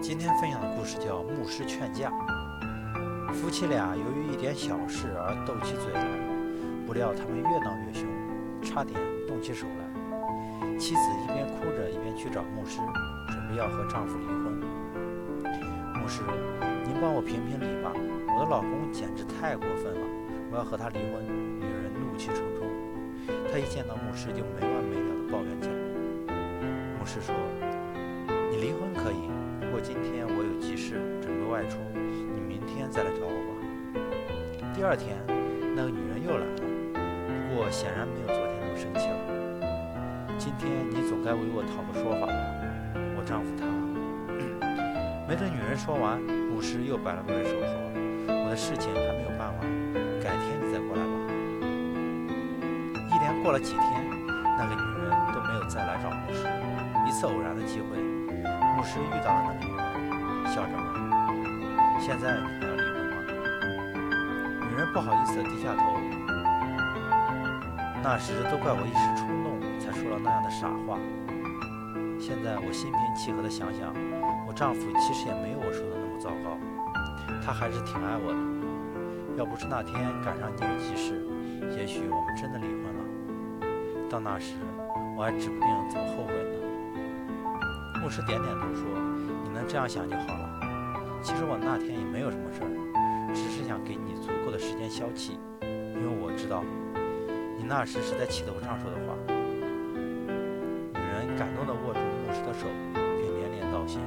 [0.00, 2.10] 今天分享的故事叫《牧师劝架》。
[3.32, 6.06] 夫妻俩由于一点小事而斗起嘴来，
[6.86, 8.06] 不料他们越闹越凶，
[8.62, 10.78] 差点动起手来。
[10.78, 12.78] 妻子一边哭着，一边去找牧师，
[13.28, 14.62] 准备要和丈夫离婚。
[16.00, 16.22] 牧师，
[16.86, 20.06] 您帮我评评理吧，我的老公简直太过分了，
[20.52, 21.26] 我要和他离婚。
[21.58, 22.64] 女人怒气冲冲，
[23.50, 25.74] 她一见到牧师就没完没了的抱怨起来。
[26.98, 27.34] 牧师说
[28.48, 29.28] ：“你离婚可以。”
[34.78, 35.16] 第二天，
[35.74, 36.54] 那个女人又来了，
[37.50, 39.18] 不过显然没有昨天那么生气了。
[40.38, 42.32] 今天你总该为我讨个说法吧？
[43.18, 43.66] 我丈夫他……
[45.26, 47.74] 没等女人说完，牧师又摆了摆手说
[48.30, 49.66] ：“我的事情还没有办完，
[50.22, 51.10] 改天你再过来吧。”
[53.10, 53.82] 一连过了几天，
[54.54, 56.46] 那个女人都没有再来找牧师。
[57.02, 57.98] 一次偶然的机会。
[57.98, 60.86] 牧师遇到了那个女人，笑着问
[61.98, 62.77] ：“现在你还要？”
[64.92, 65.82] 不好意思地低下头。
[68.02, 70.98] 那时都怪我一时冲动，才说了那样的傻话。
[72.18, 73.92] 现在我心平气和地想想，
[74.46, 76.56] 我丈夫其实也没有我说的那么糟糕，
[77.44, 78.38] 他还是挺爱我的。
[79.36, 81.22] 要不是那天赶上你有急事，
[81.76, 83.00] 也许我们真的离婚了。
[84.10, 84.54] 到那时，
[85.16, 86.58] 我还指不定怎么后悔呢。
[88.02, 88.86] 牧师点点头说
[89.44, 90.48] ：“你能这样想就好了。
[91.20, 92.70] 其实我那天也没有什么事儿，
[93.34, 96.64] 只是想给你足够时间消气，因为我知道
[97.56, 99.14] 你那时是在气头上说的话。”
[100.94, 103.98] 女人感动地握住牧师的手，并连连道谢。